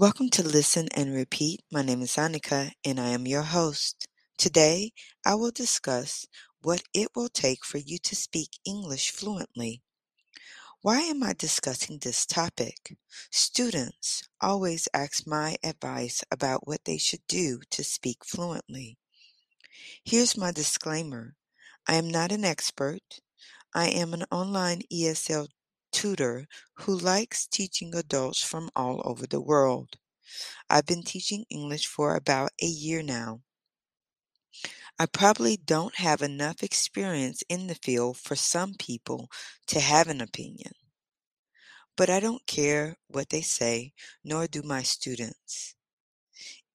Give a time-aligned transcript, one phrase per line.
[0.00, 1.60] Welcome to Listen and Repeat.
[1.70, 4.08] My name is Annika and I am your host.
[4.38, 4.92] Today,
[5.26, 6.26] I will discuss
[6.62, 9.82] what it will take for you to speak English fluently.
[10.80, 12.96] Why am I discussing this topic?
[13.30, 18.96] Students always ask my advice about what they should do to speak fluently.
[20.02, 21.34] Here's my disclaimer
[21.86, 23.20] I am not an expert.
[23.74, 25.48] I am an online ESL
[25.92, 29.96] tutor who likes teaching adults from all over the world.
[30.68, 33.42] I've been teaching English for about a year now.
[34.98, 39.30] I probably don't have enough experience in the field for some people
[39.68, 40.72] to have an opinion.
[41.96, 45.74] But I don't care what they say, nor do my students.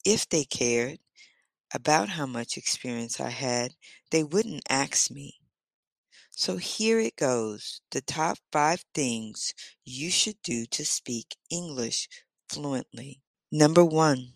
[0.04, 1.00] If they cared
[1.74, 3.74] about how much experience I had,
[4.12, 5.40] they wouldn't ask me.
[6.38, 9.54] So here it goes the top five things
[9.86, 12.10] you should do to speak English
[12.50, 13.22] fluently.
[13.54, 14.34] Number one,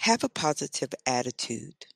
[0.00, 1.86] have a positive attitude.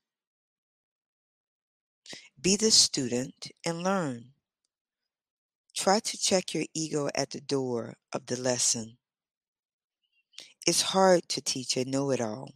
[2.40, 4.30] Be the student and learn.
[5.74, 8.96] Try to check your ego at the door of the lesson.
[10.64, 12.52] It's hard to teach a know it all.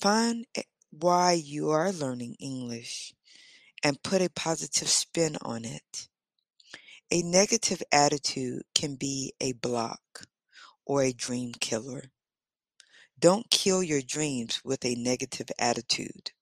[0.00, 3.14] Find eh, why you are learning English
[3.84, 6.08] and put a positive spin on it.
[7.10, 10.00] A negative attitude can be a block
[10.86, 12.04] or a dream killer.
[13.18, 16.32] Don't kill your dreams with a negative attitude.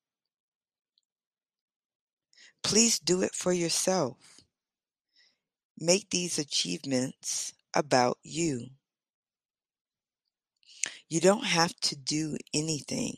[2.63, 4.17] Please do it for yourself.
[5.79, 8.69] Make these achievements about you.
[11.09, 13.17] You don't have to do anything.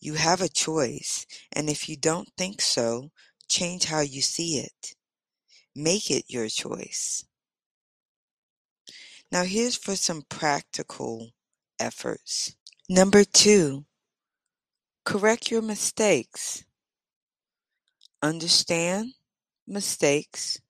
[0.00, 3.10] You have a choice, and if you don't think so,
[3.48, 4.94] change how you see it.
[5.76, 7.24] Make it your choice.
[9.30, 11.30] Now, here's for some practical
[11.78, 12.56] efforts.
[12.88, 13.84] Number two,
[15.04, 16.64] correct your mistakes.
[18.22, 19.12] Understand
[19.66, 20.60] mistakes,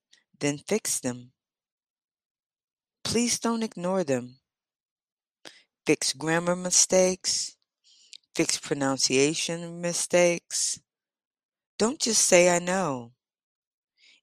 [0.40, 1.32] then fix them.
[3.04, 4.36] Please don't ignore them.
[5.86, 7.56] Fix grammar mistakes,
[8.40, 10.80] fix pronunciation mistakes.
[11.78, 13.12] Don't just say I know.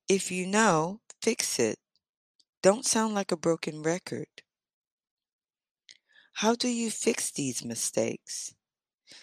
[0.10, 1.78] If you know, fix it.
[2.64, 4.26] Don't sound like a broken record.
[6.34, 8.56] How do you fix these mistakes?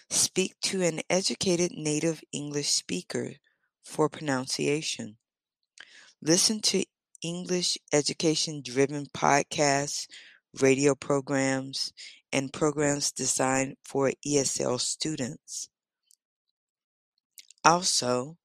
[0.09, 3.33] Speak to an educated native English speaker
[3.83, 5.17] for pronunciation.
[6.21, 6.85] Listen to
[7.21, 10.07] English education driven podcasts,
[10.61, 11.93] radio programs,
[12.31, 15.69] and programs designed for ESL students.
[17.65, 18.37] Also,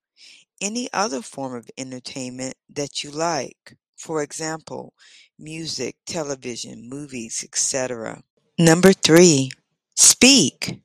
[0.60, 4.94] any other form of entertainment that you like, for example,
[5.38, 8.22] music, television, movies, etc.
[8.58, 9.50] Number three,
[9.96, 10.82] speak.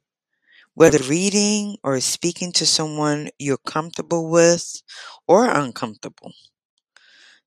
[0.76, 4.82] Whether reading or speaking to someone you're comfortable with
[5.28, 6.34] or uncomfortable.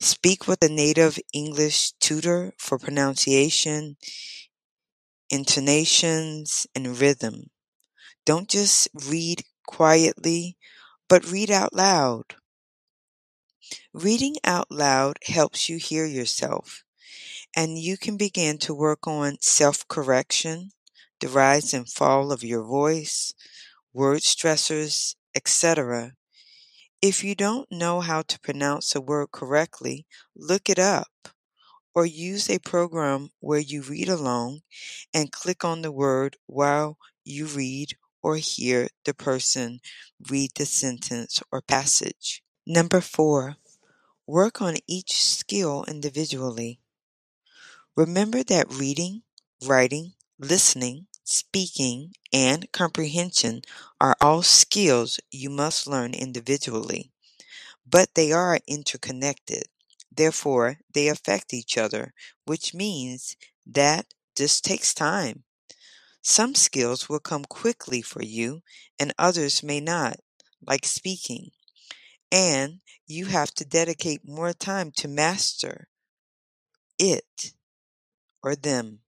[0.01, 3.97] Speak with a native English tutor for pronunciation,
[5.31, 7.51] intonations, and rhythm.
[8.25, 10.57] Don't just read quietly,
[11.09, 12.37] but read out loud.
[13.93, 16.85] Reading out loud helps you hear yourself,
[17.55, 20.73] and you can begin to work on self correction,
[21.21, 23.35] the rise and fall of your voice,
[23.93, 26.15] word stressors, etc.
[27.03, 31.29] If you don't know how to pronounce a word correctly, look it up
[31.95, 34.63] or use a program where you read along
[35.15, 39.81] and click on the word while you read or hear the person
[40.31, 42.43] read the sentence or passage.
[42.67, 43.57] Number four,
[44.27, 46.81] work on each skill individually.
[47.97, 49.25] Remember that reading,
[49.63, 53.63] writing, listening, speaking, and comprehension
[54.01, 57.13] are all skills you must learn individually,
[57.87, 59.65] but they are interconnected.
[60.11, 64.07] Therefore, they affect each other, which means that
[64.37, 65.45] this takes time.
[66.23, 68.63] Some skills will come quickly for you,
[68.99, 70.21] and others may not,
[70.67, 71.51] like speaking.
[72.31, 75.89] And you have to dedicate more time to master
[76.99, 77.53] it
[78.43, 79.01] or them.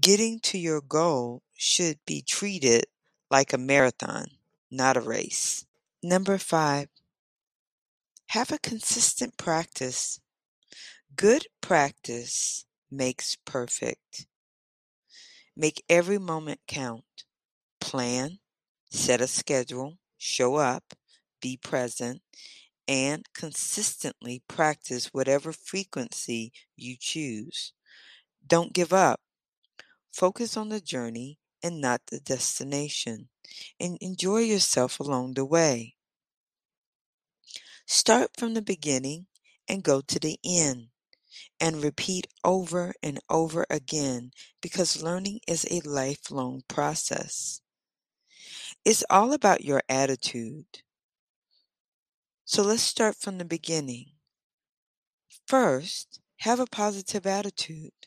[0.00, 2.86] Getting to your goal should be treated
[3.30, 4.26] like a marathon,
[4.70, 5.66] not a race.
[6.02, 6.88] Number five,
[8.28, 10.20] have a consistent practice.
[11.14, 14.26] Good practice makes perfect.
[15.56, 17.24] Make every moment count.
[17.80, 18.40] Plan,
[18.90, 20.94] set a schedule, show up,
[21.40, 22.20] be present,
[22.88, 27.72] and consistently practice whatever frequency you choose.
[28.46, 29.20] Don't give up.
[30.14, 33.30] Focus on the journey and not the destination,
[33.80, 35.96] and enjoy yourself along the way.
[37.84, 39.26] Start from the beginning
[39.68, 40.90] and go to the end,
[41.58, 44.30] and repeat over and over again
[44.62, 47.60] because learning is a lifelong process.
[48.84, 50.82] It's all about your attitude.
[52.44, 54.12] So let's start from the beginning.
[55.48, 58.06] First, have a positive attitude.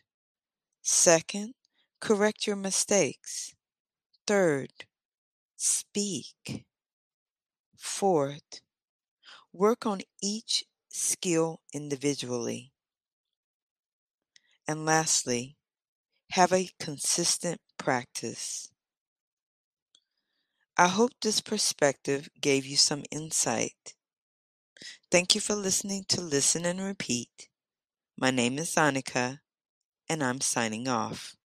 [0.82, 1.54] Second,
[2.00, 3.56] correct your mistakes.
[4.26, 4.72] Third,
[5.56, 6.66] speak.
[7.78, 8.62] Fourth,
[9.54, 12.74] work on each skill individually.
[14.68, 15.58] And lastly,
[16.32, 18.72] have a consistent practice.
[20.78, 23.96] I hope this perspective gave you some insight.
[25.12, 27.50] Thank you for listening to Listen and Repeat.
[28.18, 29.40] My name is Annika,
[30.10, 31.36] and I'm signing off.